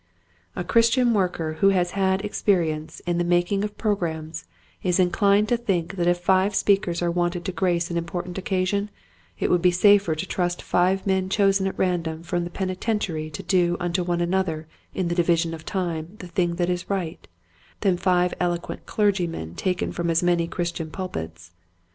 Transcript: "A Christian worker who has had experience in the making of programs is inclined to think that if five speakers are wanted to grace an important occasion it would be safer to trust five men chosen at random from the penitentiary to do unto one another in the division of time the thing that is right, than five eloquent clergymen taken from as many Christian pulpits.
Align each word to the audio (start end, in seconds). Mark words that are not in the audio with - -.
"A 0.55 0.63
Christian 0.63 1.13
worker 1.13 1.57
who 1.59 1.69
has 1.69 1.91
had 1.91 2.25
experience 2.25 3.01
in 3.01 3.19
the 3.19 3.23
making 3.23 3.63
of 3.63 3.77
programs 3.77 4.45
is 4.81 4.99
inclined 4.99 5.47
to 5.49 5.57
think 5.57 5.95
that 5.95 6.07
if 6.07 6.17
five 6.17 6.55
speakers 6.55 7.03
are 7.03 7.11
wanted 7.11 7.45
to 7.45 7.51
grace 7.51 7.91
an 7.91 7.97
important 7.97 8.35
occasion 8.39 8.89
it 9.37 9.51
would 9.51 9.61
be 9.61 9.69
safer 9.69 10.15
to 10.15 10.25
trust 10.27 10.63
five 10.63 11.05
men 11.05 11.29
chosen 11.29 11.67
at 11.67 11.77
random 11.77 12.23
from 12.23 12.45
the 12.45 12.49
penitentiary 12.49 13.29
to 13.29 13.43
do 13.43 13.77
unto 13.79 14.01
one 14.01 14.21
another 14.21 14.65
in 14.95 15.07
the 15.07 15.13
division 15.13 15.53
of 15.53 15.65
time 15.65 16.15
the 16.17 16.27
thing 16.27 16.55
that 16.55 16.67
is 16.71 16.89
right, 16.89 17.27
than 17.81 17.95
five 17.95 18.33
eloquent 18.39 18.87
clergymen 18.87 19.53
taken 19.53 19.91
from 19.91 20.09
as 20.09 20.23
many 20.23 20.47
Christian 20.47 20.89
pulpits. 20.89 21.51